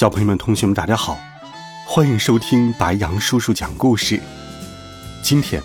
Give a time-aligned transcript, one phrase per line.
[0.00, 1.18] 小朋友们、同学们，大家好，
[1.86, 4.18] 欢迎收听白羊叔叔讲故事。
[5.22, 5.62] 今天，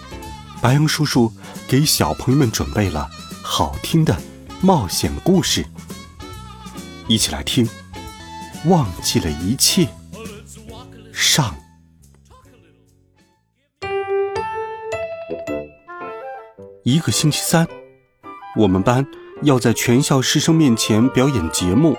[0.62, 1.32] 白羊叔叔
[1.70, 3.10] 给小朋友们准备了
[3.42, 4.14] 好听的
[4.60, 5.66] 冒险故事，
[7.08, 7.66] 一起来听。
[8.66, 9.88] 忘记了一切，
[11.14, 11.56] 上。
[16.84, 17.66] 一个星期三，
[18.58, 19.08] 我们班
[19.44, 21.96] 要在全校师生面前表演节目。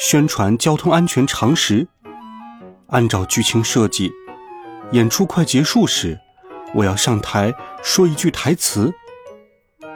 [0.00, 1.88] 宣传交通安全常识。
[2.86, 4.12] 按照剧情设计，
[4.92, 6.16] 演出快结束时，
[6.72, 8.94] 我要上台说一句台词，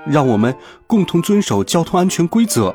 [0.05, 0.57] 让我们
[0.89, 2.75] 共同遵守交通安全规则。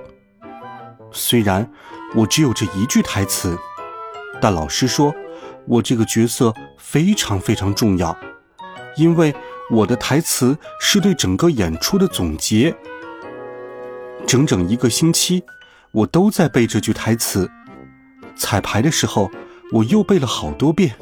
[1.11, 1.69] 虽然
[2.16, 3.58] 我只有这一句台词，
[4.41, 5.14] 但老师说
[5.67, 8.17] 我这个角色非常非常重要，
[8.95, 9.36] 因为
[9.69, 12.73] 我的台词是对整个演出的总结。
[14.25, 15.44] 整整一个星期。
[15.98, 17.50] 我都在背这句台词，
[18.36, 19.31] 彩排的时候
[19.72, 20.95] 我又背了好多遍。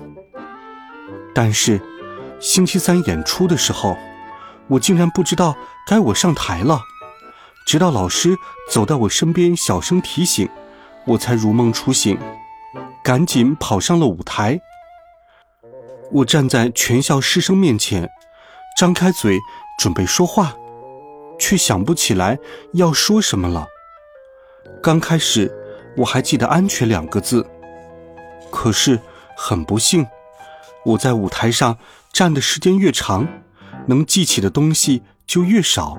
[1.34, 1.82] 但是
[2.40, 3.98] 星期三演出的时候，
[4.70, 6.80] 我竟然不知道该我上台了。
[7.68, 8.38] 直到老师
[8.72, 10.48] 走到我身边，小声提醒，
[11.08, 12.18] 我才如梦初醒，
[13.04, 14.62] 赶紧跑上了舞台。
[16.10, 18.10] 我站在全校师生面前，
[18.78, 19.38] 张开嘴
[19.78, 20.54] 准备说话，
[21.38, 22.40] 却想不起来
[22.76, 23.68] 要说什么了。
[24.82, 25.52] 刚开始
[25.98, 27.46] 我还记得“安全”两个字，
[28.52, 29.00] 可是
[29.36, 30.06] 很不幸，
[30.84, 31.78] 我在舞台上
[32.14, 33.28] 站的时间越长，
[33.88, 35.98] 能记起的东西就越少，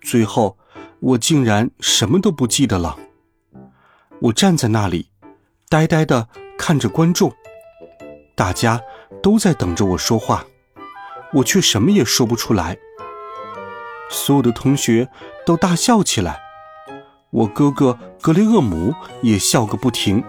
[0.00, 0.56] 最后
[1.00, 2.96] 我竟然什么都不记得了。
[4.20, 5.10] 我站在那里，
[5.68, 6.28] 呆呆的
[6.58, 7.32] 看着观众，
[8.34, 8.80] 大家
[9.22, 10.44] 都在等着我说话，
[11.34, 12.78] 我却什么也说不出来。
[14.08, 15.08] 所有的同学
[15.46, 16.49] 都大笑起来。
[17.30, 18.92] 我哥哥格雷厄姆
[19.22, 20.22] 也笑个不停。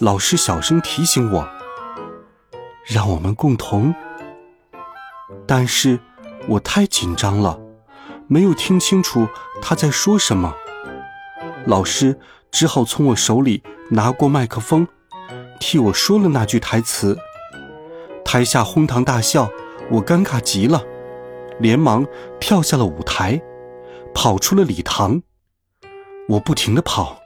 [0.00, 1.48] 老师小声提醒我
[2.84, 3.94] ：“让我们共同。”
[5.48, 5.98] 但是，
[6.46, 7.58] 我太紧张了，
[8.28, 9.26] 没有听清楚
[9.62, 10.54] 他在说什么。
[11.64, 12.18] 老师
[12.50, 14.86] 只好从我手里拿过麦克风，
[15.58, 17.16] 替我说了那句台词。
[18.24, 19.48] 台下哄堂大笑，
[19.90, 20.82] 我尴尬极了，
[21.58, 22.06] 连忙
[22.38, 23.40] 跳下了舞台，
[24.14, 25.22] 跑出了礼堂。
[26.28, 27.20] 我不停的跑，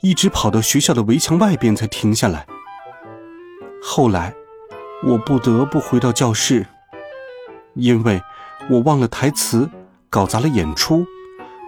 [0.00, 2.46] 一直跑到学校的围墙外边才停下来。
[3.82, 4.34] 后来，
[5.04, 6.66] 我不得不回到教室，
[7.74, 8.22] 因为
[8.70, 9.68] 我忘了台词，
[10.08, 11.04] 搞砸了演出，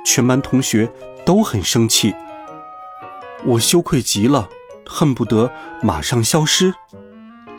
[0.04, 0.90] 全班同学
[1.26, 2.14] 都很生气。
[3.44, 4.48] 我羞愧极了，
[4.86, 5.50] 恨不得
[5.82, 6.72] 马上消失。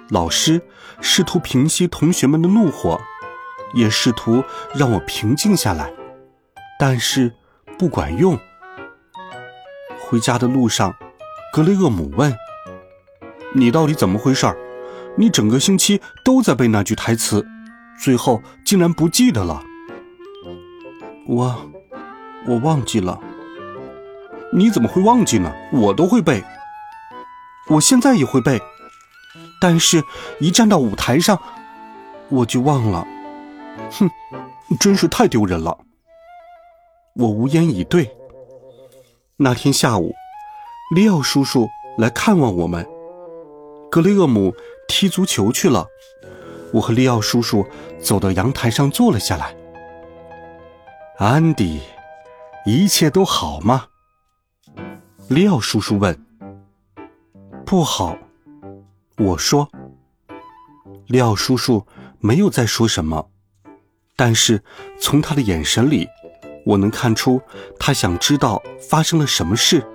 [0.09, 0.61] 老师
[1.01, 2.99] 试图平息同学们的怒火，
[3.73, 4.43] 也试图
[4.73, 5.91] 让我平静下来，
[6.79, 7.33] 但是
[7.77, 8.37] 不管用。
[10.09, 10.95] 回家的路上，
[11.53, 12.35] 格雷厄姆问
[13.53, 14.57] ：“你到底怎么回事儿？
[15.15, 17.45] 你整个星期都在背那句台词，
[18.01, 19.63] 最后竟然不记得了。”
[21.29, 21.55] 我，
[22.47, 23.19] 我忘记了。
[24.51, 25.53] 你怎么会忘记呢？
[25.71, 26.43] 我都会背，
[27.69, 28.59] 我现在也会背，
[29.61, 30.03] 但是
[30.39, 31.39] 一站到舞台上，
[32.29, 33.05] 我就忘了。
[33.91, 34.09] 哼，
[34.79, 35.77] 真是太丢人了。
[37.13, 38.09] 我无言以对。
[39.41, 40.13] 那天下午，
[40.93, 42.85] 利奥叔叔来看望我们。
[43.89, 44.53] 格雷厄姆
[44.85, 45.87] 踢足球去了，
[46.73, 47.65] 我和利奥叔叔
[48.01, 49.55] 走到阳台上坐了下来。
[51.17, 51.79] 安迪，
[52.65, 53.85] 一切都好吗？
[55.29, 56.25] 利奥叔叔问。
[57.65, 58.17] 不好，
[59.17, 59.69] 我说。
[61.07, 61.87] 利奥叔叔
[62.19, 63.29] 没有再说什么，
[64.17, 64.61] 但是
[64.99, 66.09] 从他的眼神里。
[66.65, 67.41] 我能看出，
[67.79, 69.85] 他想知道发生了什么事。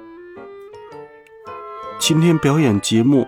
[1.99, 3.27] 今天表演节目，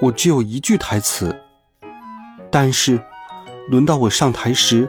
[0.00, 1.38] 我只有一句台词，
[2.50, 3.00] 但是
[3.68, 4.88] 轮到我上台时，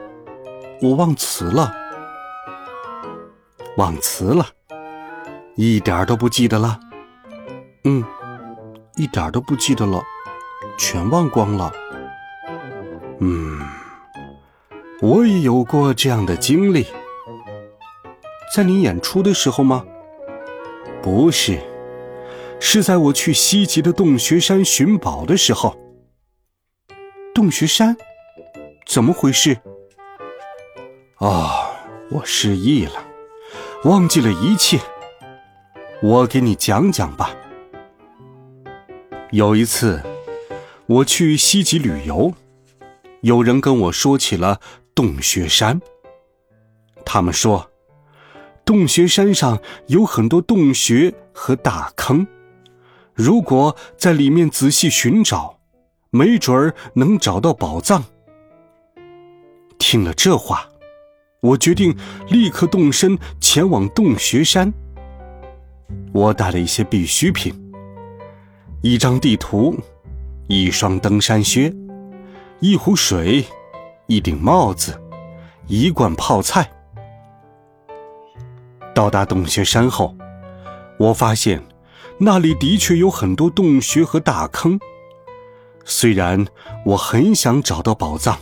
[0.81, 1.71] 我忘词了。
[3.77, 4.47] 忘词了，
[5.55, 6.79] 一点都不记得了。
[7.83, 8.03] 嗯，
[8.95, 10.01] 一点都不记得了，
[10.77, 11.71] 全忘光了。
[13.19, 13.61] 嗯，
[15.01, 16.87] 我也有过这样的经历。
[18.55, 19.85] 在你演出的时候吗？
[21.03, 21.59] 不是，
[22.57, 25.77] 是在我去西极的洞穴山寻宝的时候。
[27.33, 27.97] 洞穴山，
[28.87, 29.57] 怎么回事？
[31.17, 31.49] 哦，
[32.09, 33.05] 我失忆了，
[33.83, 34.79] 忘记了一切。
[36.01, 37.35] 我给你讲讲吧。
[39.31, 40.01] 有一次，
[40.85, 42.33] 我去西极旅游，
[43.19, 44.61] 有人跟我说起了
[44.95, 45.81] 洞穴山。
[47.05, 47.69] 他们说，
[48.65, 52.25] 洞穴山上有很多洞穴和大坑，
[53.13, 55.55] 如果在里面仔细寻找。
[56.11, 58.01] 没准儿能找到宝藏。
[59.77, 60.65] 听了这话，
[61.41, 61.93] 我决定
[62.29, 64.71] 立刻动身前往洞穴山。
[66.13, 67.53] 我带了一些必需品：
[68.81, 69.77] 一张地图，
[70.47, 71.69] 一双登山靴，
[72.61, 73.45] 一壶水，
[74.07, 74.97] 一顶帽子，
[75.67, 76.71] 一罐泡菜。
[78.95, 80.15] 到达洞穴山后，
[80.97, 81.61] 我发现
[82.17, 84.79] 那里的确有很多洞穴和大坑。
[85.83, 86.43] 虽然
[86.85, 88.39] 我很想找到宝藏，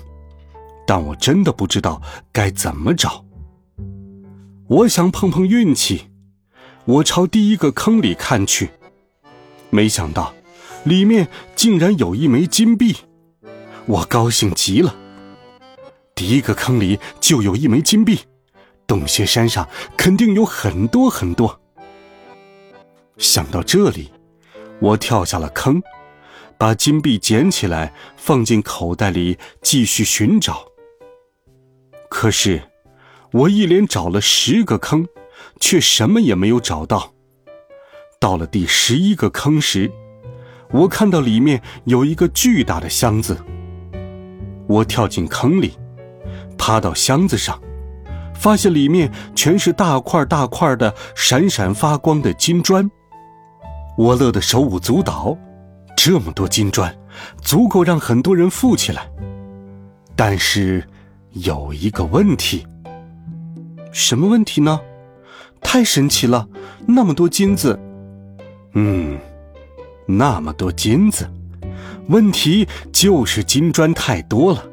[0.85, 1.99] 但我真的不知道
[2.31, 3.25] 该怎么找。
[4.67, 6.11] 我想碰碰运气，
[6.85, 8.69] 我朝第一个坑里看去，
[9.71, 10.35] 没想到
[10.83, 12.95] 里面竟然有一枚金币，
[13.87, 14.95] 我高兴极了。
[16.13, 18.19] 第一个坑里就有一枚金币，
[18.93, 19.67] 洞穴山上
[19.97, 21.59] 肯定有很多很多。
[23.17, 24.11] 想到这里，
[24.79, 25.81] 我跳下了坑。
[26.59, 30.67] 把金币捡起来，放进口袋里，继续寻找。
[32.07, 32.61] 可是，
[33.31, 35.07] 我一连找了十个坑，
[35.59, 37.13] 却什么也没有找到。
[38.19, 39.91] 到了第十一个坑时，
[40.69, 43.43] 我看到里面有一个巨大的箱子。
[44.67, 45.73] 我跳进坑里，
[46.59, 47.59] 趴到箱子上，
[48.43, 52.91] 发现里面全是大块大块的、闪闪发光的金砖。
[53.97, 55.37] 我乐得手舞足蹈。
[55.95, 56.93] 这么多金砖，
[57.41, 59.09] 足够让很多人富起来。
[60.13, 60.85] 但是
[61.31, 62.67] 有一个问题，
[63.93, 64.77] 什么问题呢？
[65.61, 66.45] 太神奇了，
[66.85, 67.79] 那么多金子。
[68.73, 69.17] 嗯，
[70.05, 71.25] 那么多金子，
[72.09, 74.65] 问题就是金砖太多了。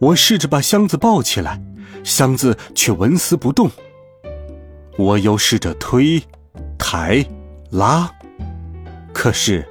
[0.00, 1.62] 我试着把箱子抱起来，
[2.02, 3.70] 箱子却纹丝不动。
[4.96, 6.22] 我又试着推、
[6.78, 7.24] 抬、
[7.70, 8.10] 拉，
[9.12, 9.66] 可是。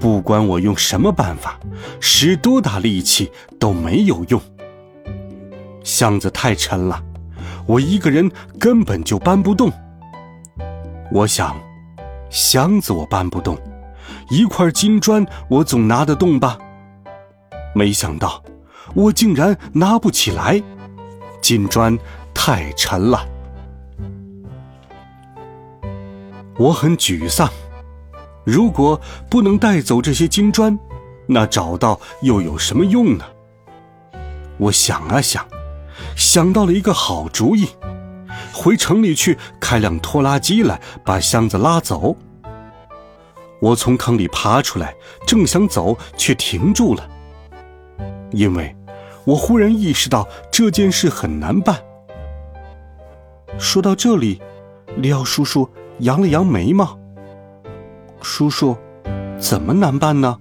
[0.00, 1.58] 不管我用什么办法，
[2.00, 4.40] 使多大力气都没有用。
[5.82, 7.02] 箱子太沉了，
[7.66, 9.70] 我一个人根本就搬不动。
[11.12, 11.56] 我想，
[12.30, 13.58] 箱子我搬不动，
[14.30, 16.56] 一块金砖我总拿得动吧？
[17.74, 18.42] 没想到，
[18.94, 20.62] 我竟然拿不起来，
[21.40, 21.96] 金砖
[22.34, 23.26] 太沉了，
[26.58, 27.48] 我很沮丧。
[28.44, 29.00] 如果
[29.30, 30.78] 不能带走这些金砖，
[31.26, 33.24] 那找到又有什么用呢？
[34.56, 35.46] 我想啊想，
[36.16, 37.68] 想到了一个好主意，
[38.52, 42.16] 回城里去开辆拖拉机来把箱子拉走。
[43.60, 44.94] 我从坑里爬出来，
[45.26, 47.08] 正想走，却停住了，
[48.30, 48.74] 因为
[49.28, 51.78] 我忽然意识到这件事很难办。
[53.58, 54.40] 说到这里，
[54.96, 56.98] 里奥叔叔扬了扬眉毛。
[58.22, 58.74] 叔叔，
[59.38, 60.38] 怎么难办呢？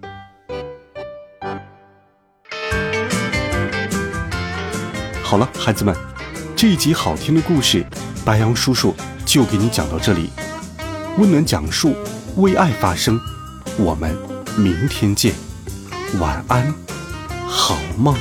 [5.22, 5.94] 好了，孩子们，
[6.56, 7.86] 这一集好听的故事，
[8.24, 10.30] 白羊叔叔就给你讲到这里。
[11.18, 11.94] 温暖讲述，
[12.38, 13.20] 为爱发声，
[13.78, 14.18] 我们
[14.56, 15.36] 明天见，
[16.22, 16.74] 晚安，
[17.50, 18.16] 好梦。